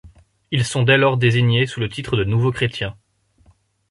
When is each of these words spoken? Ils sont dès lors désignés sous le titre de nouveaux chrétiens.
Ils 0.49 0.65
sont 0.65 0.81
dès 0.81 0.97
lors 0.97 1.15
désignés 1.15 1.67
sous 1.67 1.79
le 1.79 1.87
titre 1.87 2.17
de 2.17 2.23
nouveaux 2.23 2.51
chrétiens. 2.51 2.97